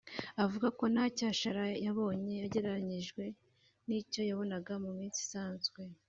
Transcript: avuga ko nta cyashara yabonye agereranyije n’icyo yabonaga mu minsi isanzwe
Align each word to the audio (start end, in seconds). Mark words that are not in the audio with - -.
avuga 0.43 0.67
ko 0.79 0.83
nta 0.93 1.05
cyashara 1.17 1.63
yabonye 1.85 2.35
agereranyije 2.45 3.23
n’icyo 3.87 4.21
yabonaga 4.29 4.73
mu 4.83 4.91
minsi 4.97 5.19
isanzwe 5.25 5.79